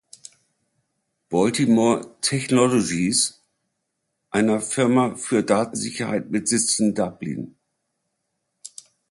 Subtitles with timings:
[1.29, 3.39] Baltimore Technologies,
[4.31, 7.55] einer Firma für Datensicherheit mit Sitz in Dublin.